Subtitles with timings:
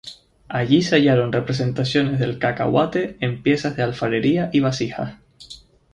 [0.47, 5.19] Allí se hallaron representaciones del cacahuate en piezas de alfarería y vasijas.